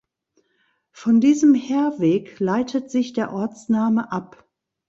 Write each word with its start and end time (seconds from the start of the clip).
Von 0.89 1.21
diesem 1.21 1.53
Heerweg 1.53 2.39
leitet 2.39 2.89
sich 2.89 3.13
der 3.13 3.31
Ortsname 3.33 4.11
ab. 4.11 4.49